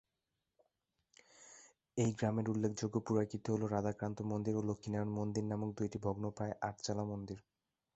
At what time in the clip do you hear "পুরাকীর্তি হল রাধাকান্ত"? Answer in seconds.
3.07-4.17